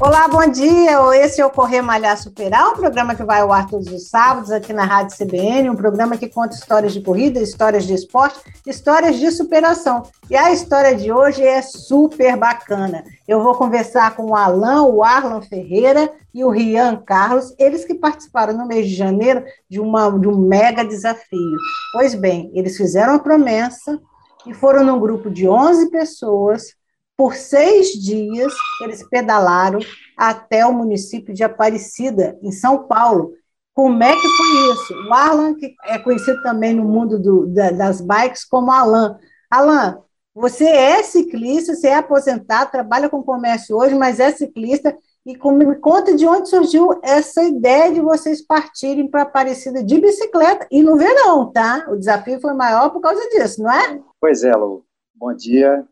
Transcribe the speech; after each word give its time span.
Olá, 0.00 0.28
bom 0.28 0.46
dia. 0.46 0.96
Esse 1.16 1.40
é 1.40 1.44
o 1.44 1.50
Correr 1.50 1.82
Malhar 1.82 2.16
Superar, 2.16 2.70
um 2.70 2.76
programa 2.76 3.16
que 3.16 3.24
vai 3.24 3.40
ao 3.40 3.52
ar 3.52 3.66
todos 3.66 3.88
os 3.88 4.08
sábados 4.08 4.52
aqui 4.52 4.72
na 4.72 4.84
Rádio 4.84 5.16
CBN, 5.16 5.70
um 5.70 5.74
programa 5.74 6.16
que 6.16 6.28
conta 6.28 6.54
histórias 6.54 6.92
de 6.92 7.00
corrida, 7.00 7.40
histórias 7.40 7.84
de 7.84 7.94
esporte, 7.94 8.38
histórias 8.64 9.18
de 9.18 9.28
superação. 9.32 10.04
E 10.30 10.36
a 10.36 10.52
história 10.52 10.94
de 10.94 11.10
hoje 11.10 11.42
é 11.42 11.60
super 11.62 12.36
bacana. 12.36 13.02
Eu 13.26 13.42
vou 13.42 13.56
conversar 13.56 14.14
com 14.14 14.26
o 14.26 14.36
Alan, 14.36 14.84
o 14.84 15.02
Arlan 15.02 15.40
Ferreira 15.40 16.12
e 16.32 16.44
o 16.44 16.50
Rian 16.50 17.02
Carlos, 17.04 17.52
eles 17.58 17.84
que 17.84 17.94
participaram 17.94 18.56
no 18.56 18.68
mês 18.68 18.88
de 18.88 18.94
janeiro 18.94 19.42
de, 19.68 19.80
uma, 19.80 20.16
de 20.16 20.28
um 20.28 20.38
mega 20.38 20.84
desafio. 20.84 21.56
Pois 21.92 22.14
bem, 22.14 22.52
eles 22.54 22.76
fizeram 22.76 23.14
a 23.14 23.18
promessa 23.18 23.98
e 24.46 24.54
foram 24.54 24.84
num 24.84 25.00
grupo 25.00 25.28
de 25.28 25.48
11 25.48 25.90
pessoas 25.90 26.77
por 27.18 27.34
seis 27.34 27.88
dias, 27.88 28.54
eles 28.80 29.02
pedalaram 29.08 29.80
até 30.16 30.64
o 30.64 30.72
município 30.72 31.34
de 31.34 31.42
Aparecida, 31.42 32.38
em 32.40 32.52
São 32.52 32.86
Paulo. 32.86 33.32
Como 33.74 34.00
é 34.04 34.12
que 34.12 34.28
foi 34.28 34.72
isso? 34.72 35.08
O 35.08 35.12
Alan, 35.12 35.54
que 35.56 35.74
é 35.86 35.98
conhecido 35.98 36.40
também 36.44 36.72
no 36.72 36.84
mundo 36.84 37.18
do, 37.18 37.46
da, 37.48 37.72
das 37.72 38.00
bikes 38.00 38.44
como 38.44 38.70
Alan. 38.70 39.18
Alan, 39.50 40.00
você 40.32 40.64
é 40.64 41.02
ciclista, 41.02 41.74
você 41.74 41.88
é 41.88 41.96
aposentado, 41.96 42.70
trabalha 42.70 43.08
com 43.08 43.20
comércio 43.20 43.76
hoje, 43.76 43.96
mas 43.96 44.20
é 44.20 44.30
ciclista. 44.30 44.96
E 45.26 45.36
me 45.52 45.74
conta 45.74 46.14
de 46.14 46.24
onde 46.24 46.48
surgiu 46.48 47.00
essa 47.02 47.42
ideia 47.42 47.92
de 47.92 48.00
vocês 48.00 48.40
partirem 48.40 49.08
para 49.08 49.22
Aparecida 49.22 49.82
de 49.82 50.00
bicicleta 50.00 50.68
e 50.70 50.84
no 50.84 50.96
verão, 50.96 51.50
tá? 51.50 51.84
O 51.88 51.96
desafio 51.96 52.40
foi 52.40 52.54
maior 52.54 52.90
por 52.90 53.00
causa 53.00 53.20
disso, 53.30 53.60
não 53.60 53.72
é? 53.72 54.00
Pois 54.20 54.44
é, 54.44 54.52
Lu. 54.52 54.84
Bom 55.16 55.34
dia. 55.34 55.84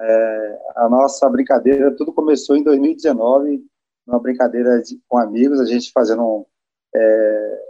É, 0.00 0.58
a 0.76 0.88
nossa 0.88 1.28
brincadeira, 1.28 1.94
tudo 1.94 2.12
começou 2.12 2.56
em 2.56 2.62
2019, 2.62 3.62
uma 4.06 4.18
brincadeira 4.18 4.80
de, 4.80 4.98
com 5.06 5.18
amigos, 5.18 5.60
a 5.60 5.66
gente 5.66 5.92
fazendo 5.92 6.22
um, 6.22 6.46
é, 6.94 7.62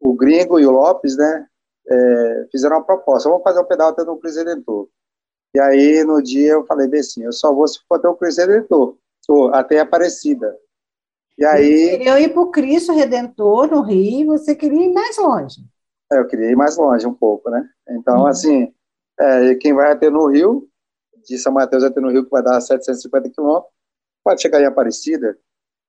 o 0.00 0.14
Gringo 0.14 0.58
e 0.58 0.66
o 0.66 0.70
Lopes, 0.70 1.16
né, 1.16 1.46
é, 1.88 2.46
fizeram 2.50 2.76
uma 2.76 2.84
proposta, 2.84 3.28
vamos 3.28 3.44
fazer 3.44 3.60
um 3.60 3.64
pedal 3.64 3.90
até 3.90 4.02
no 4.02 4.18
Cristo 4.18 4.38
Redentor. 4.38 4.88
E 5.54 5.60
aí, 5.60 6.04
no 6.04 6.20
dia, 6.22 6.52
eu 6.52 6.66
falei 6.66 6.88
bem 6.88 7.00
assim, 7.00 7.24
eu 7.24 7.32
só 7.32 7.52
vou 7.52 7.66
se 7.68 7.78
for 7.88 7.96
até 7.96 8.08
o 8.08 8.16
Cristo 8.16 8.40
Redentor, 8.40 8.96
ou 9.28 9.54
até 9.54 9.78
Aparecida. 9.78 10.56
E 11.38 11.44
aí... 11.44 11.90
Você 11.90 11.98
queria 11.98 12.20
ir 12.20 12.32
para 12.32 12.42
o 12.42 12.50
Cristo 12.50 12.92
Redentor, 12.92 13.68
no 13.68 13.80
Rio, 13.80 14.26
você 14.26 14.54
queria 14.54 14.86
ir 14.86 14.92
mais 14.92 15.16
longe. 15.16 15.60
É, 16.12 16.18
eu 16.18 16.26
queria 16.26 16.50
ir 16.50 16.56
mais 16.56 16.76
longe 16.76 17.06
um 17.06 17.14
pouco, 17.14 17.48
né? 17.48 17.64
Então, 17.88 18.20
uhum. 18.20 18.26
assim, 18.26 18.74
é, 19.18 19.54
quem 19.54 19.72
vai 19.72 19.92
até 19.92 20.10
no 20.10 20.26
Rio, 20.26 20.68
de 21.26 21.38
São 21.38 21.52
Mateus 21.52 21.84
até 21.84 22.00
no 22.00 22.10
Rio, 22.10 22.24
que 22.24 22.30
vai 22.30 22.42
dar 22.42 22.60
750 22.60 23.30
quilômetros, 23.30 23.72
pode 24.24 24.42
chegar 24.42 24.60
em 24.60 24.66
Aparecida 24.66 25.38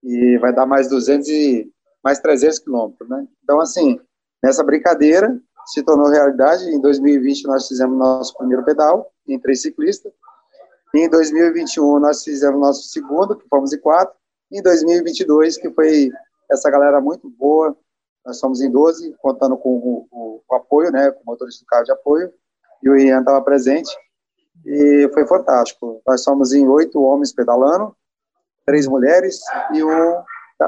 e 0.03 0.38
vai 0.38 0.53
dar 0.53 0.65
mais 0.65 0.89
200 0.89 1.27
e 1.29 1.71
mais 2.03 2.19
300 2.19 2.59
quilômetros, 2.59 3.07
né? 3.09 3.27
Então, 3.43 3.59
assim, 3.59 3.99
nessa 4.43 4.63
brincadeira 4.63 5.39
se 5.67 5.83
tornou 5.83 6.09
realidade. 6.09 6.63
Em 6.65 6.79
2020 6.79 7.45
nós 7.45 7.67
fizemos 7.67 7.97
nosso 7.97 8.35
primeiro 8.38 8.63
pedal 8.63 9.11
em 9.27 9.39
três 9.39 9.61
ciclistas. 9.61 10.11
Em 10.93 11.09
2021 11.09 11.99
nós 11.99 12.23
fizemos 12.23 12.59
nosso 12.59 12.83
segundo, 12.89 13.38
que 13.38 13.47
fomos 13.47 13.71
em 13.73 13.79
quatro. 13.79 14.16
Em 14.51 14.61
2022, 14.61 15.57
que 15.57 15.69
foi 15.71 16.09
essa 16.49 16.69
galera 16.69 16.99
muito 16.99 17.29
boa, 17.29 17.77
nós 18.25 18.38
somos 18.38 18.61
em 18.61 18.69
12, 18.69 19.16
contando 19.19 19.57
com 19.57 19.69
o, 19.69 20.07
o, 20.11 20.44
o 20.47 20.56
apoio, 20.56 20.91
né, 20.91 21.09
com 21.11 21.22
o 21.22 21.25
motorista 21.25 21.63
do 21.63 21.67
carro 21.67 21.85
de 21.85 21.91
apoio, 21.91 22.31
e 22.83 22.89
o 22.89 22.97
Ian 22.97 23.22
estava 23.22 23.41
presente 23.41 23.95
e 24.66 25.09
foi 25.13 25.25
fantástico. 25.25 26.01
Nós 26.05 26.23
somos 26.23 26.53
em 26.53 26.67
oito 26.67 27.01
homens 27.01 27.33
pedalando, 27.33 27.95
três 28.66 28.88
mulheres 28.88 29.39
e 29.73 29.83
um, 29.83 30.23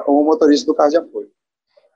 um 0.08 0.24
motorista 0.24 0.66
do 0.66 0.76
carro 0.76 0.90
de 0.90 0.98
apoio. 0.98 1.30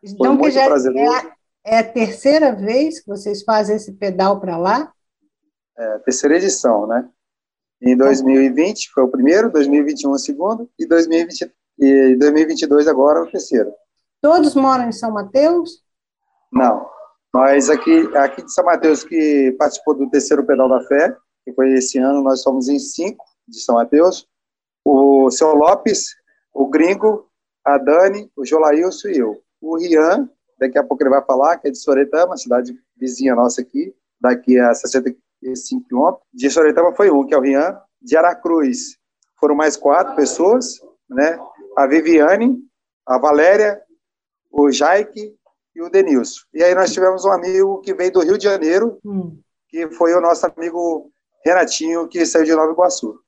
Então, 0.04 0.28
foi 0.28 0.38
muito 0.38 0.54
já 0.54 0.66
prazeroso. 0.66 1.04
É 1.04 1.18
a, 1.18 1.36
é 1.66 1.80
a 1.80 1.84
terceira 1.84 2.54
vez 2.54 3.00
que 3.00 3.08
vocês 3.08 3.44
fazem 3.44 3.76
esse 3.76 3.94
pedal 3.94 4.40
para 4.40 4.58
lá? 4.58 4.92
É, 5.78 6.00
terceira 6.00 6.36
edição, 6.36 6.88
né? 6.88 7.08
Em 7.82 7.96
2020 7.96 8.90
foi 8.92 9.04
o 9.04 9.10
primeiro, 9.10 9.52
2021 9.52 10.12
o 10.12 10.18
segundo 10.18 10.70
e 10.80 10.88
2020, 10.88 11.52
e 11.80 12.16
2022 12.16 12.88
agora 12.88 13.22
o 13.22 13.28
terceiro. 13.28 13.72
Todos 14.22 14.56
moram 14.56 14.90
em 14.90 14.92
São 14.92 15.12
Mateus? 15.12 15.84
Não. 16.52 16.90
Nós 17.32 17.70
aqui, 17.70 18.10
aqui 18.16 18.42
de 18.42 18.52
São 18.52 18.66
Mateus 18.66 19.04
que 19.04 19.56
participou 19.60 19.94
do 19.94 20.10
terceiro 20.10 20.44
pedal 20.44 20.68
da 20.68 20.82
fé, 20.82 21.16
que 21.48 21.54
foi 21.54 21.72
esse 21.76 21.98
ano, 21.98 22.22
nós 22.22 22.42
somos 22.42 22.68
em 22.68 22.78
cinco 22.78 23.24
de 23.48 23.62
São 23.62 23.76
Mateus, 23.76 24.28
o 24.84 25.32
seu 25.32 25.54
Lopes, 25.54 26.14
o 26.54 26.68
Gringo, 26.68 27.26
a 27.64 27.78
Dani, 27.78 28.30
o 28.36 28.46
Jolailson 28.46 29.08
e 29.08 29.18
eu. 29.20 29.42
O 29.62 29.78
Rian, 29.78 30.30
daqui 30.60 30.78
a 30.78 30.84
pouco 30.84 31.02
ele 31.02 31.10
vai 31.10 31.24
falar, 31.24 31.56
que 31.56 31.70
é 31.70 31.72
de 31.72 31.78
Soretama, 31.78 32.36
cidade 32.36 32.78
vizinha 32.98 33.34
nossa 33.34 33.62
aqui, 33.62 33.96
daqui 34.20 34.60
a 34.60 34.74
65 34.74 35.88
quilômetros. 35.88 36.28
De 36.34 36.50
Soretama 36.50 36.94
foi 36.94 37.10
um, 37.10 37.26
que 37.26 37.34
é 37.34 37.38
o 37.38 37.42
Rian. 37.42 37.80
De 38.02 38.18
Aracruz 38.18 38.98
foram 39.40 39.56
mais 39.56 39.78
quatro 39.78 40.18
pessoas, 40.18 40.82
né? 41.10 41.40
A 41.78 41.88
Viviane, 41.88 42.62
a 43.06 43.18
Valéria, 43.18 43.82
o 44.52 44.70
Jaike 44.70 45.34
e 45.74 45.82
o 45.82 45.90
Denilson. 45.90 46.42
E 46.54 46.62
aí 46.62 46.76
nós 46.76 46.92
tivemos 46.92 47.24
um 47.24 47.32
amigo 47.32 47.80
que 47.80 47.94
veio 47.94 48.12
do 48.12 48.20
Rio 48.20 48.38
de 48.38 48.44
Janeiro, 48.44 49.00
hum. 49.06 49.40
que 49.70 49.90
foi 49.92 50.14
o 50.14 50.20
nosso 50.20 50.46
amigo 50.46 51.10
Renatinho, 51.46 52.08
que 52.08 52.26
saiu 52.26 52.46
de 52.46 52.56
Nova 52.56 52.72
Iguaçu. 52.72 53.20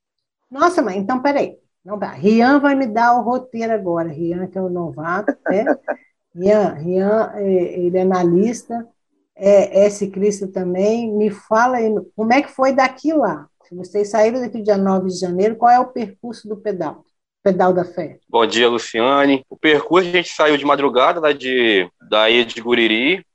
Nossa, 0.50 0.82
mãe, 0.82 0.98
então 0.98 1.22
peraí. 1.22 1.58
Não 1.84 1.98
dá. 1.98 2.12
Rian 2.12 2.60
vai 2.60 2.76
me 2.76 2.86
dar 2.86 3.18
o 3.18 3.22
roteiro 3.22 3.74
agora. 3.74 4.10
Rian, 4.10 4.48
que 4.48 4.58
é 4.58 4.62
o 4.62 4.70
novato, 4.70 5.36
né? 5.48 5.66
Rian, 6.36 6.74
Rian, 6.74 7.32
é, 7.36 7.80
ele 7.80 7.98
é 7.98 8.02
analista, 8.02 8.88
é, 9.36 9.86
é 9.86 9.90
ciclista 9.90 10.48
também. 10.48 11.12
Me 11.12 11.30
fala 11.30 11.78
aí, 11.78 11.90
como 12.16 12.34
é 12.34 12.42
que 12.42 12.52
foi 12.52 12.74
daqui 12.74 13.14
lá? 13.14 13.48
Se 13.64 13.76
vocês 13.76 14.10
saíram 14.10 14.42
daqui 14.42 14.62
dia 14.62 14.78
9 14.78 15.08
de 15.08 15.20
janeiro, 15.20 15.56
qual 15.56 15.72
é 15.72 15.80
o 15.80 15.88
percurso 15.88 16.48
do 16.48 16.58
pedal? 16.58 17.04
Pedal 17.44 17.72
da 17.74 17.86
Fé. 17.86 18.20
Bom 18.28 18.46
dia, 18.46 18.68
Luciane. 18.68 19.46
O 19.50 19.56
percurso 19.56 20.10
a 20.10 20.12
gente 20.12 20.30
saiu 20.30 20.58
de 20.58 20.66
madrugada 20.66 21.20
lá 21.20 21.32
de, 21.32 21.90
da 22.10 22.30
ilha 22.30 22.46
de 22.46 22.60
Guriri, 22.60 23.26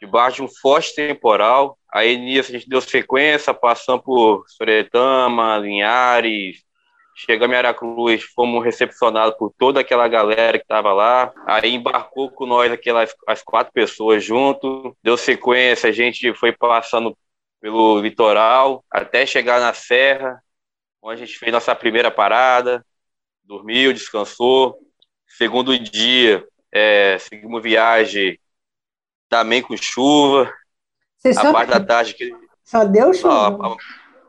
debaixo 0.00 0.36
de 0.36 0.42
um 0.42 0.48
forte 0.48 0.94
temporal. 0.94 1.76
Aí 1.92 2.16
nisso 2.16 2.50
a 2.50 2.54
gente 2.54 2.68
deu 2.68 2.80
sequência, 2.80 3.52
passando 3.52 4.02
por 4.02 4.44
Soretama, 4.48 5.58
Linhares, 5.58 6.64
chegamos 7.14 7.54
em 7.54 7.58
Aracruz, 7.58 8.22
fomos 8.34 8.64
recepcionados 8.64 9.36
por 9.36 9.52
toda 9.58 9.80
aquela 9.80 10.08
galera 10.08 10.58
que 10.58 10.64
estava 10.64 10.92
lá. 10.92 11.32
Aí 11.46 11.74
embarcou 11.74 12.30
com 12.30 12.46
nós 12.46 12.72
aquelas 12.72 13.14
as 13.26 13.42
quatro 13.42 13.72
pessoas 13.72 14.24
junto, 14.24 14.96
deu 15.02 15.16
sequência, 15.16 15.90
a 15.90 15.92
gente 15.92 16.32
foi 16.34 16.52
passando 16.52 17.16
pelo 17.60 18.00
litoral 18.00 18.84
até 18.90 19.24
chegar 19.26 19.60
na 19.60 19.72
serra, 19.74 20.42
onde 21.00 21.22
a 21.22 21.26
gente 21.26 21.38
fez 21.38 21.52
nossa 21.52 21.74
primeira 21.74 22.10
parada, 22.10 22.84
dormiu, 23.44 23.92
descansou. 23.92 24.78
Segundo 25.26 25.78
dia, 25.78 26.46
é, 26.72 27.18
seguimos 27.18 27.62
viagem 27.62 28.38
também 29.28 29.62
com 29.62 29.76
chuva. 29.76 30.52
Você 31.22 31.38
a 31.38 31.52
parte 31.52 31.70
da 31.70 31.80
tarde 31.80 32.14
que 32.14 32.34
só 32.64 32.84
deu 32.84 33.12
chuva. 33.12 33.50
Não, 33.50 33.72
a, 33.72 33.76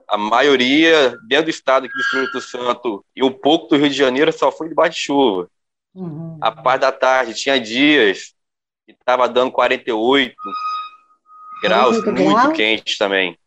a, 0.09 0.17
maioria 0.17 1.17
dentro 1.27 1.45
do 1.45 1.49
estado 1.49 1.85
aqui 1.85 1.93
do 1.93 2.01
Espírito 2.01 2.41
Santo 2.41 3.05
e 3.15 3.23
um 3.23 3.31
pouco 3.31 3.67
do 3.67 3.77
Rio 3.77 3.89
de 3.89 3.95
Janeiro 3.95 4.31
só 4.31 4.51
foi 4.51 4.69
debaixo 4.69 4.97
de 4.97 5.03
chuva. 5.03 5.49
Uhum. 5.95 6.37
A 6.41 6.51
parte 6.51 6.81
da 6.81 6.91
tarde 6.91 7.33
tinha 7.33 7.59
dias 7.59 8.33
que 8.85 8.91
estava 8.91 9.27
dando 9.27 9.51
48 9.51 10.35
graus, 11.63 12.03
muito 12.03 12.13
grau? 12.13 12.51
quente 12.51 12.97
também. 12.97 13.37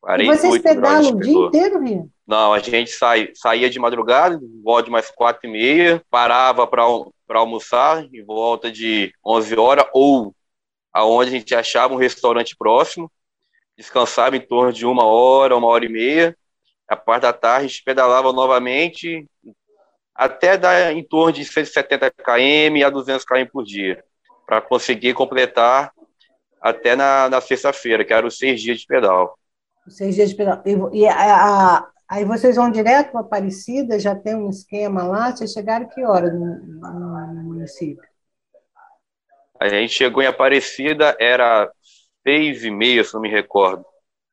48 0.00 0.22
e 0.22 0.38
vocês 0.38 0.62
pedalam 0.62 1.10
o 1.10 1.20
dia 1.20 1.32
inteiro, 1.32 1.82
Rio? 1.82 2.10
Não, 2.26 2.52
a 2.52 2.58
gente 2.58 2.90
sai, 2.90 3.30
saía 3.34 3.68
de 3.68 3.78
madrugada, 3.78 4.38
volta 4.62 4.84
de 4.84 4.90
mais 4.90 5.10
quatro 5.10 5.48
e 5.48 5.50
meia, 5.50 6.02
parava 6.10 6.66
para 6.66 6.84
almoçar 7.34 8.04
em 8.04 8.22
volta 8.24 8.70
de 8.70 9.12
11 9.24 9.56
horas 9.56 9.86
ou 9.92 10.34
aonde 10.92 11.30
a 11.30 11.38
gente 11.38 11.54
achava 11.54 11.94
um 11.94 11.98
restaurante 11.98 12.56
próximo, 12.56 13.10
descansava 13.76 14.36
em 14.36 14.40
torno 14.40 14.72
de 14.72 14.84
uma 14.86 15.04
hora, 15.04 15.56
uma 15.56 15.68
hora 15.68 15.84
e 15.84 15.88
meia. 15.88 16.36
A 16.88 16.96
parte 16.96 17.22
da 17.22 17.32
tarde 17.32 17.66
a 17.66 17.68
gente 17.68 17.84
pedalava 17.84 18.32
novamente 18.32 19.26
até 20.14 20.56
dar 20.56 20.92
em 20.92 21.04
torno 21.04 21.32
de 21.32 21.44
170 21.44 22.10
km 22.10 22.84
a 22.84 22.90
200 22.90 23.24
km 23.24 23.46
por 23.52 23.64
dia, 23.64 24.02
para 24.46 24.60
conseguir 24.60 25.14
completar 25.14 25.92
até 26.60 26.96
na, 26.96 27.28
na 27.28 27.40
sexta-feira, 27.40 28.04
que 28.04 28.12
eram 28.12 28.26
os 28.26 28.36
seis 28.36 28.60
dias 28.60 28.80
de 28.80 28.86
pedal. 28.86 29.38
Seis 29.86 30.16
dias 30.16 30.30
de 30.30 30.36
pedal. 30.36 30.60
E, 30.92 31.06
a, 31.06 31.76
a, 31.76 31.88
Aí 32.08 32.24
vocês 32.24 32.56
vão 32.56 32.70
direto 32.70 33.12
para 33.12 33.20
Aparecida, 33.20 34.00
já 34.00 34.14
tem 34.14 34.34
um 34.34 34.48
esquema 34.48 35.02
lá. 35.02 35.30
Vocês 35.30 35.52
chegaram 35.52 35.86
que 35.88 36.02
hora 36.02 36.32
no, 36.32 36.56
no 36.56 37.42
município? 37.42 38.07
A 39.60 39.68
gente 39.68 39.92
chegou 39.92 40.22
em 40.22 40.26
Aparecida, 40.26 41.16
era 41.18 41.70
seis 42.22 42.64
e 42.64 42.70
meia, 42.70 43.02
se 43.02 43.14
não 43.14 43.20
me 43.20 43.28
recordo. 43.28 43.84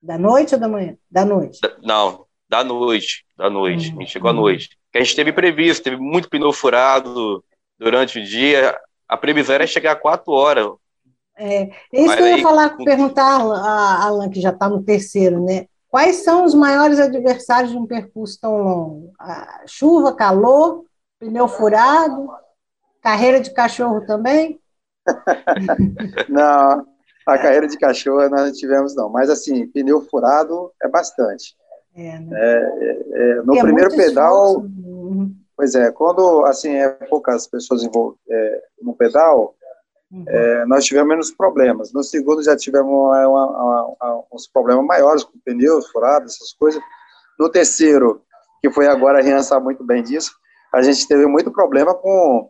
Da 0.02 0.18
noite 0.18 0.54
ou 0.54 0.60
da 0.60 0.68
manhã? 0.68 0.96
Da 1.10 1.26
noite. 1.26 1.60
Da, 1.62 1.76
não, 1.82 2.26
da 2.48 2.64
noite. 2.64 3.26
Da 3.36 3.50
noite. 3.50 3.94
A 3.98 4.02
gente 4.02 4.12
chegou 4.12 4.30
à 4.30 4.34
noite. 4.34 4.70
Que 4.92 5.00
a 5.00 5.04
gente 5.04 5.16
teve 5.16 5.34
previsto, 5.34 5.84
teve 5.84 5.98
muito 5.98 6.30
pneu 6.30 6.54
furado 6.54 7.44
durante 7.78 8.20
o 8.20 8.24
dia. 8.24 8.78
A 9.08 9.18
previsão 9.18 9.56
era 9.56 9.68
chegar 9.68 9.94
a 9.94 9.96
quatro 9.96 10.32
horas. 10.32 10.68
É, 11.38 11.64
é 11.64 11.70
isso 11.94 12.08
Mas 12.08 12.16
que 12.16 12.22
eu 12.22 12.28
ia 12.28 12.36
aí, 12.36 12.42
falar, 12.42 12.70
com... 12.70 12.84
perguntar 12.84 13.42
a 13.42 14.06
Alan, 14.06 14.30
que 14.30 14.40
já 14.40 14.52
está 14.52 14.70
no 14.70 14.84
terceiro, 14.84 15.44
né? 15.44 15.68
Quais 15.90 16.18
são 16.18 16.44
os 16.44 16.54
maiores 16.54 17.00
adversários 17.00 17.72
de 17.72 17.78
um 17.78 17.88
percurso 17.88 18.40
tão 18.40 18.58
longo? 18.58 19.14
A 19.20 19.64
chuva, 19.66 20.14
calor, 20.14 20.86
pneu 21.20 21.48
furado, 21.48 22.30
carreira 23.02 23.40
de 23.40 23.54
cachorro 23.54 24.06
também? 24.06 24.60
Não, 26.30 26.86
a 27.26 27.38
carreira 27.38 27.68
de 27.68 27.78
cachorro 27.78 28.30
nós 28.30 28.42
não 28.42 28.52
tivemos, 28.52 28.96
não. 28.96 29.10
Mas, 29.10 29.30
assim, 29.30 29.68
pneu 29.68 30.02
furado 30.02 30.72
é 30.82 30.88
bastante. 30.88 31.56
É, 31.96 32.20
né? 32.20 32.30
é, 32.34 32.58
é, 32.82 33.32
é 33.32 33.36
no 33.44 33.56
é 33.56 33.62
primeiro 33.62 33.96
pedal, 33.96 34.58
uhum. 34.58 35.34
pois 35.56 35.76
é, 35.76 35.92
quando, 35.92 36.46
assim, 36.46 36.76
é 36.76 36.90
poucas 36.90 37.48
pessoas 37.48 37.84
é, 38.30 38.62
no 38.82 38.94
pedal, 38.96 39.56
Uhum. 40.12 40.68
Nós 40.68 40.86
tivemos 40.86 41.10
menos 41.10 41.32
problemas. 41.32 41.92
No 41.92 42.04
segundo 42.04 42.44
já 42.44 42.56
tivemos 42.56 42.90
uma, 42.90 43.28
uma, 43.28 43.88
uma, 43.88 44.24
uns 44.32 44.48
problemas 44.48 44.86
maiores 44.86 45.24
com 45.24 45.38
pneus 45.44 45.88
furados, 45.90 46.36
essas 46.36 46.54
coisas. 46.54 46.82
No 47.38 47.50
terceiro, 47.50 48.22
que 48.62 48.72
foi 48.72 48.88
agora, 48.88 49.20
a 49.20 49.22
Rian 49.22 49.42
sabe 49.42 49.66
muito 49.66 49.84
bem 49.84 50.02
disso, 50.02 50.32
a 50.74 50.82
gente 50.82 51.08
teve 51.08 51.26
muito 51.26 51.52
problema 51.52 51.94
com, 51.94 52.50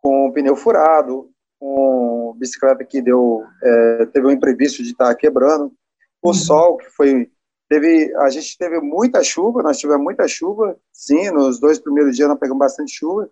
com 0.00 0.32
pneu 0.32 0.56
furado, 0.56 1.28
com 1.62 2.34
bicicleta 2.36 2.84
que 2.84 3.00
deu, 3.00 3.44
é, 3.62 4.06
teve 4.06 4.26
um 4.26 4.32
imprevisto 4.32 4.82
de 4.82 4.90
estar 4.90 5.06
tá 5.06 5.14
quebrando, 5.14 5.72
o 6.20 6.28
uhum. 6.28 6.34
sol 6.34 6.76
que 6.76 6.90
foi, 6.90 7.30
teve, 7.68 8.12
a 8.16 8.28
gente 8.30 8.58
teve 8.58 8.80
muita 8.80 9.22
chuva, 9.22 9.62
nós 9.62 9.78
tivemos 9.78 10.02
muita 10.02 10.26
chuva, 10.26 10.76
sim, 10.92 11.30
nos 11.30 11.60
dois 11.60 11.78
primeiros 11.78 12.16
dias 12.16 12.28
nós 12.28 12.38
pegamos 12.38 12.58
bastante 12.58 12.92
chuva, 12.92 13.30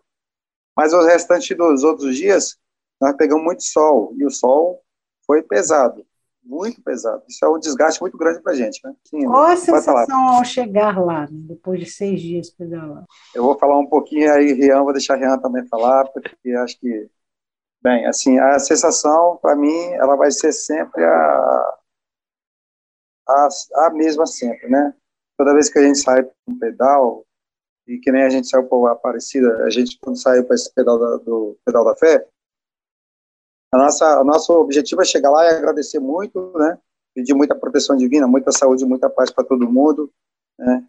mas 0.77 0.93
os 0.93 1.05
restantes 1.06 1.56
dos 1.56 1.82
outros 1.82 2.17
dias 2.17 2.56
nós 3.00 3.17
pegamos 3.17 3.43
muito 3.43 3.65
sol, 3.65 4.15
e 4.17 4.25
o 4.25 4.31
sol 4.31 4.81
foi 5.27 5.43
pesado, 5.43 6.06
muito 6.41 6.81
pesado. 6.82 7.25
Isso 7.29 7.44
é 7.44 7.49
um 7.49 7.59
desgaste 7.59 8.00
muito 8.00 8.17
grande 8.17 8.41
para 8.43 8.53
a 8.53 8.56
gente. 8.56 8.81
Né? 8.85 8.94
Sim, 9.06 9.25
Qual 9.25 9.43
a 9.43 9.56
sensação 9.56 10.29
ao 10.29 10.44
chegar 10.44 11.05
lá, 11.05 11.27
depois 11.29 11.81
de 11.81 11.87
seis 11.87 12.21
dias 12.21 12.49
pedalando? 12.49 13.06
Eu 13.35 13.43
vou 13.43 13.59
falar 13.59 13.77
um 13.77 13.87
pouquinho 13.87 14.32
aí, 14.32 14.53
Rian, 14.53 14.85
vou 14.85 14.93
deixar 14.93 15.15
a 15.15 15.17
Rian 15.17 15.38
também 15.38 15.67
falar, 15.67 16.06
porque 16.11 16.50
acho 16.53 16.79
que, 16.79 17.11
bem, 17.82 18.06
assim, 18.06 18.38
a 18.38 18.59
sensação, 18.59 19.38
para 19.41 19.56
mim, 19.56 19.93
ela 19.94 20.17
vai 20.17 20.31
ser 20.31 20.53
sempre 20.53 21.05
a, 21.05 21.79
a, 23.29 23.49
a 23.87 23.91
mesma 23.91 24.27
sempre, 24.27 24.69
né? 24.69 24.94
Toda 25.37 25.55
vez 25.55 25.71
que 25.71 25.79
a 25.79 25.82
gente 25.82 25.99
sai 25.99 26.23
para 26.23 26.35
um 26.49 26.59
pedal, 26.59 27.25
e 27.87 27.99
que 27.99 28.12
nem 28.12 28.23
a 28.23 28.31
gente 28.31 28.49
saiu 28.49 28.69
para 28.69 28.93
Aparecida, 28.93 29.65
a 29.65 29.71
gente 29.71 29.99
quando 30.00 30.17
saiu 30.17 30.44
para 30.44 30.55
esse 30.55 30.73
pedal 30.73 30.99
da, 30.99 31.17
do 31.17 31.56
pedal 31.65 31.85
da 31.85 31.97
fé, 31.97 32.27
a 33.73 33.79
nossa, 33.79 34.21
o 34.21 34.25
nosso 34.25 34.53
objetivo 34.53 35.03
é 35.03 35.05
chegar 35.05 35.31
lá 35.31 35.44
e 35.44 35.56
agradecer 35.56 35.99
muito, 35.99 36.53
né? 36.56 36.79
Pedir 37.15 37.35
muita 37.35 37.55
proteção 37.55 37.97
divina, 37.97 38.27
muita 38.27 38.53
saúde, 38.53 38.85
muita 38.85 39.11
paz 39.11 39.31
para 39.31 39.44
todo 39.44 39.71
mundo, 39.71 40.12
né? 40.59 40.85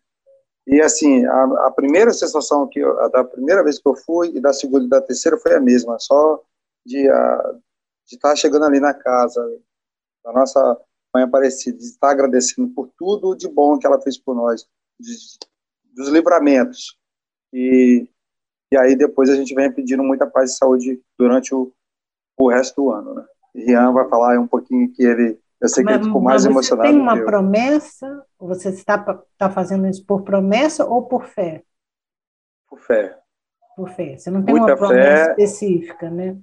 E 0.68 0.80
assim, 0.80 1.26
a, 1.26 1.68
a, 1.68 1.72
primeira 1.72 2.14
sensação 2.14 2.68
que 2.68 2.80
eu, 2.80 3.10
da 3.10 3.24
primeira 3.24 3.64
vez 3.64 3.80
que 3.80 3.88
eu 3.88 3.96
fui 3.96 4.30
e 4.36 4.40
da 4.40 4.54
segunda 4.54 4.86
e 4.86 4.90
da 4.90 5.02
terceira 5.02 5.38
foi 5.38 5.56
a 5.56 5.60
mesma, 5.60 5.98
só 6.00 6.40
de 6.86 7.10
a, 7.10 7.56
de 8.08 8.16
estar 8.16 8.30
tá 8.30 8.36
chegando 8.36 8.66
ali 8.66 8.80
na 8.80 8.94
casa 8.94 9.42
da 10.24 10.32
nossa 10.32 10.78
mãe 11.14 11.24
Aparecida, 11.24 11.78
de 11.78 11.84
estar 11.84 12.10
agradecendo 12.10 12.70
por 12.70 12.90
tudo 12.98 13.36
de 13.36 13.48
bom 13.48 13.78
que 13.78 13.86
ela 13.86 14.02
fez 14.02 14.18
por 14.18 14.36
nós, 14.36 14.68
de, 15.00 15.14
dos 15.94 16.10
livramentos. 16.10 16.98
E, 17.54 18.08
e 18.72 18.78
aí 18.78 18.96
depois 18.96 19.30
a 19.30 19.36
gente 19.36 19.54
vem 19.54 19.72
pedindo 19.72 20.04
muita 20.04 20.26
paz 20.26 20.52
e 20.52 20.58
saúde 20.58 21.02
durante 21.18 21.54
o, 21.54 21.74
o 22.38 22.50
resto 22.50 22.82
do 22.82 22.92
ano. 22.92 23.14
Né? 23.16 23.26
Rian 23.56 23.92
vai 23.92 24.08
falar 24.08 24.40
um 24.40 24.48
pouquinho 24.48 24.92
que 24.92 25.04
ele, 25.04 25.40
eu 25.60 25.68
sei 25.68 25.84
que 25.84 25.92
mas, 25.92 25.96
ele 25.98 26.06
ficou 26.06 26.22
mais 26.22 26.46
emocionado. 26.46 26.88
Você 26.88 26.94
tem 26.94 27.02
uma 27.02 27.24
promessa? 27.24 28.26
Você 28.40 28.70
está, 28.70 29.24
está 29.34 29.50
fazendo 29.50 29.88
isso 29.88 30.06
por 30.06 30.24
promessa 30.24 30.86
ou 30.86 31.06
por 31.08 31.26
fé? 31.26 31.64
Por 32.70 32.80
fé. 32.80 33.20
Por 33.76 33.90
fé. 33.90 34.18
Você 34.18 34.32
não 34.32 34.44
tem 34.44 34.56
Muita 34.56 34.72
uma 34.72 34.78
promessa 34.78 35.26
fé. 35.26 35.44
específica, 35.44 36.10
né? 36.10 36.38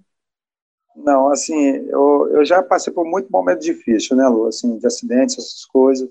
Não, 1.05 1.31
assim, 1.31 1.87
eu, 1.89 2.29
eu 2.31 2.45
já 2.45 2.63
passei 2.63 2.93
por 2.93 3.05
muito 3.05 3.31
momento 3.31 3.61
difícil, 3.61 4.17
né, 4.17 4.27
Lu? 4.27 4.47
Assim, 4.47 4.79
de 4.79 4.87
acidentes, 4.87 5.39
essas 5.39 5.65
coisas. 5.65 6.09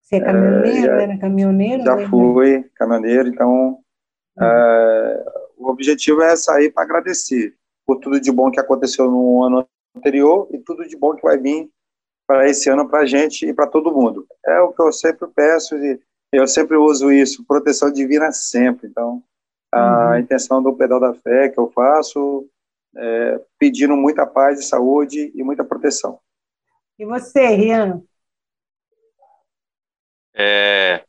Você 0.00 0.16
é 0.16 0.20
caminhoneiro, 0.20 0.92
é, 0.92 1.02
era 1.02 1.18
caminhoneiro? 1.18 1.84
Já 1.84 1.96
né? 1.96 2.08
fui 2.08 2.70
caminhoneiro, 2.74 3.28
então 3.28 3.78
uhum. 4.36 4.44
é, 4.44 5.24
o 5.56 5.68
objetivo 5.68 6.22
é 6.22 6.36
sair 6.36 6.70
para 6.70 6.84
agradecer 6.84 7.54
por 7.86 7.96
tudo 7.96 8.20
de 8.20 8.30
bom 8.30 8.50
que 8.50 8.60
aconteceu 8.60 9.10
no 9.10 9.42
ano 9.42 9.66
anterior 9.96 10.48
e 10.50 10.58
tudo 10.58 10.86
de 10.86 10.96
bom 10.96 11.14
que 11.14 11.22
vai 11.22 11.38
vir 11.38 11.70
para 12.26 12.48
esse 12.48 12.68
ano 12.70 12.88
para 12.88 13.00
a 13.00 13.06
gente 13.06 13.46
e 13.46 13.52
para 13.52 13.66
todo 13.66 13.92
mundo. 13.92 14.26
É 14.44 14.60
o 14.60 14.72
que 14.72 14.82
eu 14.82 14.92
sempre 14.92 15.28
peço 15.34 15.76
e 15.76 16.00
eu 16.32 16.46
sempre 16.46 16.76
uso 16.76 17.12
isso, 17.12 17.44
proteção 17.46 17.90
divina 17.90 18.30
sempre. 18.32 18.88
Então, 18.88 19.22
a 19.72 20.10
uhum. 20.10 20.18
intenção 20.18 20.62
do 20.62 20.74
pedal 20.74 21.00
da 21.00 21.14
fé 21.14 21.48
que 21.48 21.58
eu 21.58 21.70
faço 21.70 22.46
é 22.96 23.40
pedindo 23.58 23.96
muita 23.96 24.26
paz 24.26 24.60
e 24.60 24.62
saúde 24.62 25.32
e 25.34 25.42
muita 25.42 25.64
proteção. 25.64 26.18
E 26.98 27.04
você, 27.04 27.48
Rian? 27.48 28.02
É, 30.34 31.04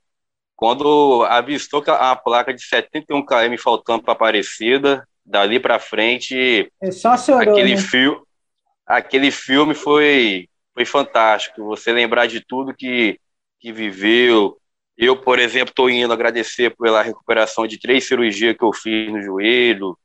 quando 0.55 1.23
avistou 1.25 1.83
a 1.87 2.15
placa 2.15 2.53
de 2.53 2.63
71 2.63 3.25
km 3.25 3.57
faltando 3.57 4.03
para 4.03 4.13
Aparecida, 4.13 5.07
dali 5.25 5.59
para 5.59 5.79
frente, 5.79 6.71
é 6.81 6.91
só 6.91 7.17
chorou, 7.17 7.41
aquele, 7.41 7.75
né? 7.75 7.81
filme, 7.81 8.21
aquele 8.85 9.31
filme 9.31 9.73
foi, 9.73 10.47
foi 10.73 10.85
fantástico. 10.85 11.65
Você 11.65 11.91
lembrar 11.91 12.27
de 12.27 12.39
tudo 12.39 12.75
que, 12.75 13.19
que 13.59 13.71
viveu. 13.71 14.57
Eu, 14.97 15.17
por 15.21 15.39
exemplo, 15.39 15.71
estou 15.71 15.89
indo 15.89 16.13
agradecer 16.13 16.73
pela 16.77 17.01
recuperação 17.01 17.67
de 17.67 17.77
três 17.77 18.07
cirurgias 18.07 18.55
que 18.55 18.63
eu 18.63 18.71
fiz 18.71 19.11
no 19.11 19.21
joelho, 19.21 19.97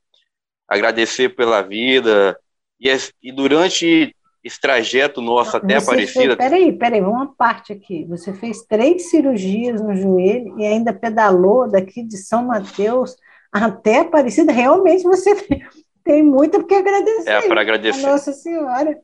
agradecer 0.71 1.31
pela 1.31 1.61
vida. 1.61 2.39
E, 2.81 2.89
e 3.23 3.33
durante 3.33 4.15
esse 4.43 4.59
trajeto 4.59 5.21
nosso 5.21 5.57
até 5.57 5.77
Aparecida. 5.77 6.37
peraí, 6.37 6.73
peraí, 6.73 7.03
uma 7.03 7.35
parte 7.35 7.73
aqui. 7.73 8.07
Você 8.07 8.33
fez 8.33 8.63
três 8.63 9.11
cirurgias 9.11 9.83
no 9.83 9.95
joelho 9.95 10.59
e 10.59 10.65
ainda 10.65 10.95
pedalou 10.95 11.71
daqui 11.71 12.03
de 12.03 12.17
São 12.17 12.47
Mateus 12.47 13.17
até 13.53 14.01
Aparecida, 14.01 14.53
realmente 14.53 15.03
você 15.03 15.35
tem 16.05 16.23
muito 16.23 16.65
que 16.65 16.75
agradecer. 16.75 17.31
É, 17.31 17.49
para 17.49 17.61
agradecer. 17.61 18.03
Nossa 18.03 18.33
Senhora. 18.33 18.97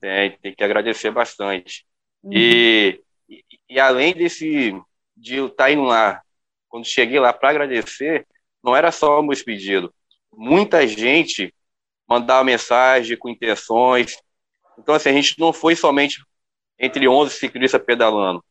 Tem, 0.00 0.36
tem 0.42 0.54
que 0.54 0.64
agradecer 0.64 1.10
bastante. 1.10 1.86
Uhum. 2.22 2.32
E, 2.32 3.00
e, 3.28 3.42
e, 3.70 3.80
além 3.80 4.12
desse, 4.12 4.74
de 5.16 5.36
eu 5.36 5.46
estar 5.46 5.70
indo 5.70 5.82
lá, 5.82 6.20
quando 6.68 6.86
cheguei 6.86 7.18
lá 7.18 7.32
para 7.32 7.50
agradecer, 7.50 8.26
não 8.62 8.76
era 8.76 8.90
só 8.90 9.20
o 9.20 9.22
meu 9.22 9.36
pedido. 9.44 9.92
Muita 10.32 10.86
gente 10.86 11.54
mandava 12.08 12.44
mensagem 12.44 13.16
com 13.16 13.28
intenções. 13.28 14.16
Então, 14.78 14.94
assim, 14.94 15.10
a 15.10 15.12
gente 15.12 15.38
não 15.38 15.52
foi 15.52 15.74
somente 15.74 16.22
entre 16.78 17.08
11 17.08 17.34
ciclistas 17.34 17.82
pedalando. 17.82 18.44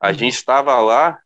A 0.00 0.08
uhum. 0.08 0.14
gente 0.14 0.34
estava 0.34 0.78
lá 0.80 1.18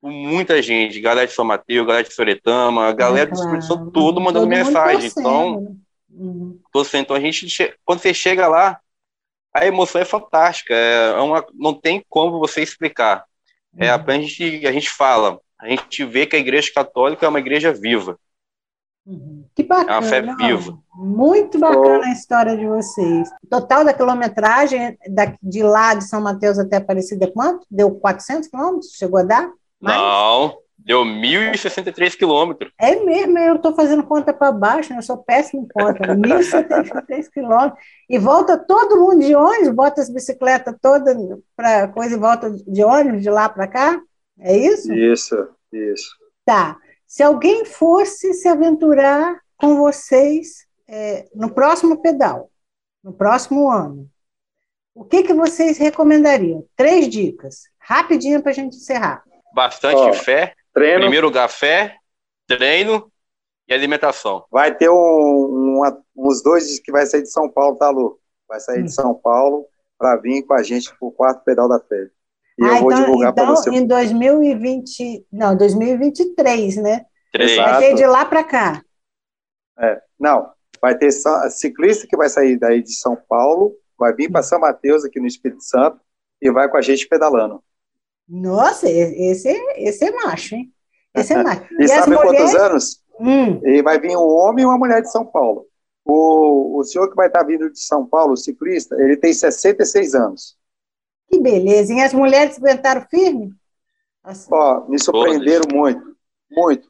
com 0.00 0.10
muita 0.10 0.60
gente, 0.60 1.00
galera 1.00 1.26
de 1.26 1.32
São 1.32 1.44
Mateus, 1.44 1.86
galera 1.86 2.06
de 2.06 2.12
Soretama, 2.12 2.92
galera 2.92 3.30
do 3.30 3.36
Espírito 3.36 3.64
Santo, 3.64 3.90
todo 3.90 4.20
mandando 4.20 4.46
todo 4.46 4.56
mensagem. 4.56 5.10
Então, 5.16 5.78
uhum. 6.10 6.60
então 6.94 7.16
a 7.16 7.20
gente, 7.20 7.74
quando 7.84 8.00
você 8.00 8.12
chega 8.12 8.46
lá, 8.46 8.78
a 9.52 9.64
emoção 9.64 10.00
é 10.00 10.04
fantástica, 10.04 10.74
é 10.74 11.14
uma, 11.20 11.46
não 11.54 11.72
tem 11.72 12.04
como 12.08 12.38
você 12.38 12.60
explicar. 12.60 13.24
É 13.78 13.94
uhum. 13.94 14.04
a 14.06 14.18
gente, 14.18 14.66
a 14.66 14.72
gente 14.72 14.90
fala, 14.90 15.40
a 15.58 15.68
gente 15.68 16.04
vê 16.04 16.26
que 16.26 16.36
a 16.36 16.38
Igreja 16.38 16.70
Católica 16.74 17.24
é 17.24 17.28
uma 17.28 17.40
igreja 17.40 17.72
viva. 17.72 18.18
Uhum. 19.06 19.44
Que 19.54 19.62
bacana. 19.62 19.92
É 19.92 20.00
uma 20.00 20.02
fé 20.02 20.22
viva. 20.22 20.78
Muito 20.94 21.58
bacana 21.58 22.06
a 22.06 22.12
história 22.12 22.56
de 22.56 22.66
vocês. 22.66 23.28
Total 23.50 23.84
da 23.84 23.92
quilometragem 23.92 24.98
de 25.42 25.62
lá 25.62 25.94
de 25.94 26.04
São 26.04 26.20
Mateus 26.20 26.58
até 26.58 26.76
Aparecida, 26.76 27.30
quanto? 27.30 27.66
Deu 27.70 27.90
400 27.90 28.48
quilômetros? 28.48 28.92
Chegou 28.92 29.20
a 29.20 29.22
dar? 29.22 29.50
Mas... 29.78 29.94
Não, 29.94 30.56
deu 30.78 31.04
1.063 31.04 32.16
quilômetros. 32.16 32.72
É 32.78 32.96
mesmo, 32.96 33.38
eu 33.38 33.56
estou 33.56 33.74
fazendo 33.74 34.02
conta 34.04 34.32
para 34.32 34.50
baixo, 34.50 34.90
né? 34.90 34.98
eu 34.98 35.02
sou 35.02 35.18
péssimo 35.18 35.64
em 35.64 35.68
conta. 35.68 36.08
1.063 36.16 37.28
quilômetros. 37.30 37.84
E 38.08 38.18
volta 38.18 38.56
todo 38.56 39.00
mundo 39.00 39.22
de 39.22 39.34
ônibus, 39.34 39.74
bota 39.74 40.00
as 40.00 40.08
bicicletas 40.08 40.74
todas 40.80 41.14
para 41.54 41.88
coisa 41.88 42.14
e 42.14 42.18
volta 42.18 42.50
de 42.50 42.82
ônibus 42.82 43.22
de 43.22 43.28
lá 43.28 43.50
para 43.50 43.68
cá? 43.68 44.00
É 44.40 44.56
isso? 44.56 44.92
Isso, 44.94 45.48
isso. 45.70 46.16
Tá. 46.44 46.78
Se 47.14 47.22
alguém 47.22 47.64
fosse 47.64 48.34
se 48.34 48.48
aventurar 48.48 49.40
com 49.56 49.76
vocês 49.76 50.66
é, 50.88 51.28
no 51.32 51.48
próximo 51.54 52.02
pedal, 52.02 52.50
no 53.04 53.12
próximo 53.12 53.70
ano, 53.70 54.10
o 54.92 55.04
que, 55.04 55.22
que 55.22 55.32
vocês 55.32 55.78
recomendariam? 55.78 56.66
Três 56.74 57.08
dicas, 57.08 57.68
rapidinho 57.78 58.42
para 58.42 58.50
a 58.50 58.54
gente 58.54 58.74
encerrar. 58.74 59.22
Bastante 59.54 60.00
Ó, 60.00 60.12
fé. 60.12 60.56
Treino. 60.72 61.02
Primeiro 61.02 61.28
lugar, 61.28 61.48
fé, 61.48 61.94
treino 62.48 63.08
e 63.68 63.72
alimentação. 63.72 64.44
Vai 64.50 64.74
ter 64.74 64.90
um, 64.90 65.76
uma, 65.76 65.96
uns 66.16 66.42
dois 66.42 66.80
que 66.80 66.90
vai 66.90 67.06
sair 67.06 67.22
de 67.22 67.30
São 67.30 67.48
Paulo, 67.48 67.76
tá, 67.76 67.90
Lu? 67.90 68.18
Vai 68.48 68.58
sair 68.58 68.80
hum. 68.80 68.86
de 68.86 68.92
São 68.92 69.14
Paulo 69.14 69.68
para 69.96 70.16
vir 70.16 70.42
com 70.42 70.54
a 70.54 70.64
gente 70.64 70.88
para 70.88 71.06
o 71.06 71.12
quarto 71.12 71.44
pedal 71.44 71.68
da 71.68 71.78
fé. 71.78 72.08
E 72.58 72.64
ah, 72.64 72.76
eu 72.76 72.82
vou 72.82 72.92
então, 72.92 73.04
divulgar 73.04 73.32
então, 73.32 73.46
para 73.46 73.54
você. 73.54 73.70
Em 73.70 73.86
2020, 73.86 75.26
não, 75.32 75.56
2023, 75.56 76.76
né? 76.76 77.04
Três. 77.32 77.56
Vai 77.56 77.78
ter 77.80 77.94
de 77.94 78.06
lá 78.06 78.24
para 78.24 78.44
cá. 78.44 78.82
É, 79.78 80.00
não, 80.18 80.48
vai 80.80 80.96
ter 80.96 81.10
ciclista 81.50 82.06
que 82.06 82.16
vai 82.16 82.28
sair 82.28 82.56
daí 82.58 82.82
de 82.82 82.94
São 82.94 83.16
Paulo, 83.28 83.74
vai 83.98 84.14
vir 84.14 84.30
para 84.30 84.42
São 84.42 84.60
Mateus 84.60 85.04
aqui 85.04 85.18
no 85.18 85.26
Espírito 85.26 85.64
Santo 85.64 85.98
e 86.40 86.50
vai 86.50 86.68
com 86.68 86.76
a 86.76 86.82
gente 86.82 87.08
pedalando. 87.08 87.62
Nossa, 88.28 88.88
esse, 88.88 89.48
esse 89.76 90.04
é 90.04 90.12
macho, 90.12 90.54
hein? 90.54 90.72
Esse 91.14 91.32
é 91.32 91.42
macho. 91.42 91.66
e, 91.78 91.84
e 91.84 91.88
sabe 91.88 92.14
mulheres... 92.14 92.38
quantos 92.38 92.54
anos? 92.54 93.04
Hum. 93.20 93.60
E 93.64 93.82
vai 93.82 94.00
vir 94.00 94.16
um 94.16 94.28
homem 94.28 94.62
e 94.62 94.66
uma 94.66 94.78
mulher 94.78 95.02
de 95.02 95.10
São 95.10 95.26
Paulo. 95.26 95.66
O, 96.04 96.78
o 96.78 96.84
senhor 96.84 97.08
que 97.08 97.16
vai 97.16 97.26
estar 97.26 97.42
vindo 97.44 97.70
de 97.70 97.80
São 97.80 98.06
Paulo, 98.06 98.34
o 98.34 98.36
ciclista, 98.36 98.94
ele 99.00 99.16
tem 99.16 99.32
66 99.32 100.14
anos. 100.14 100.56
Que 101.34 101.40
beleza. 101.40 101.92
E 101.92 102.00
as 102.00 102.14
mulheres 102.14 102.56
aguentaram 102.58 103.04
firme? 103.10 103.52
Assim. 104.22 104.48
Ó, 104.52 104.86
me 104.88 104.98
surpreenderam 105.02 105.62
Todas. 105.62 105.76
muito, 105.76 106.16
muito. 106.50 106.88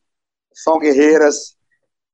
São 0.53 0.79
guerreiras, 0.79 1.57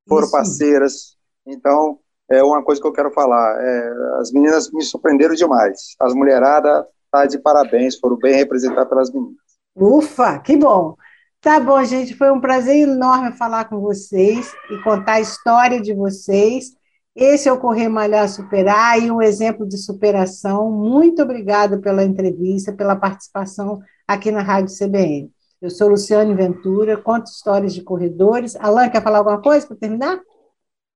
foram 0.09 0.25
Isso. 0.25 0.33
parceiras. 0.33 1.17
Então, 1.45 1.99
é 2.31 2.43
uma 2.43 2.63
coisa 2.63 2.81
que 2.81 2.87
eu 2.87 2.93
quero 2.93 3.11
falar. 3.11 3.61
É, 3.61 4.21
as 4.21 4.31
meninas 4.33 4.71
me 4.71 4.83
surpreenderam 4.83 5.35
demais. 5.35 5.97
As 5.99 6.15
mulheradas 6.15 6.87
tá 7.11 7.27
de 7.27 7.39
parabéns, 7.39 7.99
foram 7.99 8.17
bem 8.17 8.37
representadas 8.37 8.89
pelas 8.89 9.13
meninas. 9.13 9.37
Ufa, 9.75 10.39
que 10.39 10.57
bom. 10.57 10.95
Tá 11.41 11.59
bom, 11.59 11.83
gente, 11.83 12.15
foi 12.15 12.31
um 12.31 12.41
prazer 12.41 12.77
enorme 12.77 13.33
falar 13.33 13.65
com 13.65 13.81
vocês 13.81 14.53
e 14.71 14.81
contar 14.83 15.15
a 15.15 15.21
história 15.21 15.81
de 15.81 15.93
vocês. 15.93 16.77
Esse 17.21 17.50
é 17.50 17.53
o 17.53 17.61
Correr 17.61 17.91
Malhar 17.91 18.27
Superar 18.31 18.99
e 18.99 19.11
um 19.11 19.21
exemplo 19.21 19.69
de 19.69 19.77
superação. 19.77 20.71
Muito 20.73 21.21
obrigada 21.21 21.79
pela 21.79 22.03
entrevista, 22.03 22.73
pela 22.73 22.97
participação 22.97 23.83
aqui 24.09 24.31
na 24.31 24.41
Rádio 24.41 24.75
CBN. 24.75 25.31
Eu 25.61 25.69
sou 25.69 25.91
Luciane 25.91 26.35
Ventura, 26.35 26.97
conto 26.97 27.27
histórias 27.27 27.75
de 27.75 27.83
corredores. 27.83 28.57
Alan, 28.57 28.89
quer 28.89 29.03
falar 29.03 29.19
alguma 29.19 29.39
coisa 29.43 29.67
para 29.67 29.77
terminar? 29.77 30.19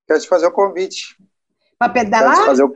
Quero 0.09 0.19
te 0.19 0.27
fazer 0.27 0.47
o 0.47 0.49
um 0.49 0.53
convite. 0.53 1.15
Para 1.79 1.93
pedalar? 1.93 2.37
Quero 2.37 2.43
te 2.43 2.47
fazer 2.47 2.63
o, 2.65 2.73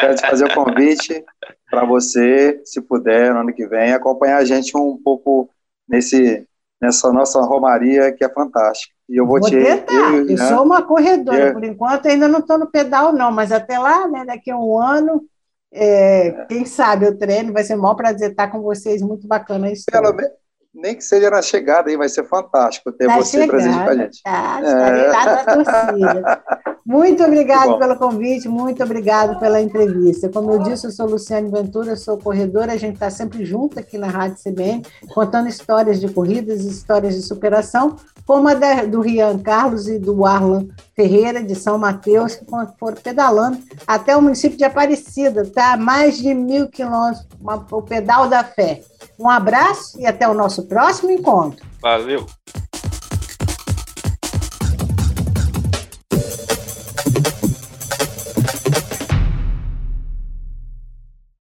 quero 0.00 0.14
te 0.14 0.22
fazer 0.22 0.44
o 0.46 0.54
convite 0.54 1.24
para 1.70 1.84
você, 1.84 2.58
se 2.64 2.80
puder, 2.80 3.34
no 3.34 3.40
ano 3.40 3.52
que 3.52 3.66
vem, 3.66 3.92
acompanhar 3.92 4.38
a 4.38 4.44
gente 4.46 4.74
um 4.74 4.96
pouco 4.96 5.50
nesse, 5.86 6.48
nessa 6.80 7.12
nossa 7.12 7.38
romaria 7.42 8.10
que 8.12 8.24
é 8.24 8.30
fantástica. 8.30 8.97
E 9.08 9.16
eu 9.16 9.26
vou, 9.26 9.40
vou 9.40 9.48
te. 9.48 9.56
Tentar. 9.56 10.14
Eu, 10.14 10.28
eu 10.28 10.36
né? 10.36 10.48
sou 10.48 10.62
uma 10.62 10.82
corredora, 10.82 11.48
eu... 11.48 11.52
por 11.54 11.64
enquanto 11.64 12.06
ainda 12.06 12.28
não 12.28 12.40
estou 12.40 12.58
no 12.58 12.70
pedal, 12.70 13.12
não, 13.12 13.32
mas 13.32 13.50
até 13.50 13.78
lá, 13.78 14.06
né, 14.06 14.24
daqui 14.24 14.50
a 14.50 14.58
um 14.58 14.78
ano, 14.78 15.24
é, 15.72 16.28
é. 16.28 16.44
quem 16.46 16.64
sabe 16.64 17.06
eu 17.06 17.16
treino, 17.16 17.52
vai 17.52 17.64
ser 17.64 17.76
um 17.76 17.80
maior 17.80 17.94
prazer 17.94 18.30
estar 18.30 18.48
com 18.48 18.60
vocês, 18.60 19.00
muito 19.00 19.26
bacana 19.26 19.70
isso. 19.70 19.84
Pelo, 19.90 20.14
nem 20.74 20.94
que 20.94 21.02
seja 21.02 21.30
na 21.30 21.42
chegada 21.42 21.88
aí, 21.88 21.96
vai 21.96 22.08
ser 22.08 22.24
fantástico 22.24 22.92
ter 22.92 23.06
na 23.06 23.16
você 23.16 23.40
chegada, 23.40 23.50
presente 23.50 23.78
com 23.78 23.90
a 23.90 23.94
gente. 23.94 24.22
Tá, 24.22 24.60
é. 24.62 25.54
torcida. 25.54 26.42
Muito 26.88 27.22
obrigado 27.22 27.78
pelo 27.78 27.96
convite, 27.96 28.48
muito 28.48 28.82
obrigado 28.82 29.38
pela 29.38 29.60
entrevista. 29.60 30.30
Como 30.30 30.52
eu 30.52 30.58
disse, 30.60 30.86
eu 30.86 30.90
sou 30.90 31.06
Luciane 31.06 31.50
Ventura, 31.50 31.96
sou 31.96 32.16
corredora, 32.16 32.72
a 32.72 32.76
gente 32.78 32.94
está 32.94 33.10
sempre 33.10 33.44
junto 33.44 33.78
aqui 33.78 33.98
na 33.98 34.06
Rádio 34.06 34.42
CBN, 34.42 34.82
contando 35.12 35.50
histórias 35.50 36.00
de 36.00 36.08
corridas 36.08 36.64
histórias 36.64 37.14
de 37.14 37.20
superação, 37.20 37.96
como 38.24 38.48
a 38.48 38.54
da, 38.54 38.86
do 38.86 39.02
Rian 39.02 39.38
Carlos 39.38 39.86
e 39.86 39.98
do 39.98 40.24
Arlan 40.24 40.66
Ferreira, 40.96 41.42
de 41.42 41.54
São 41.54 41.76
Mateus, 41.76 42.36
que 42.36 42.46
foram 42.46 42.96
pedalando 43.02 43.58
até 43.86 44.16
o 44.16 44.22
município 44.22 44.56
de 44.56 44.64
Aparecida, 44.64 45.44
tá? 45.44 45.76
Mais 45.76 46.16
de 46.16 46.32
mil 46.32 46.68
quilômetros, 46.68 47.26
uma, 47.38 47.66
o 47.70 47.82
pedal 47.82 48.28
da 48.28 48.42
fé. 48.42 48.80
Um 49.18 49.28
abraço 49.28 50.00
e 50.00 50.06
até 50.06 50.28
o 50.28 50.34
nosso 50.58 50.66
próximo 50.66 51.12
encontro. 51.12 51.64
Valeu! 51.80 52.26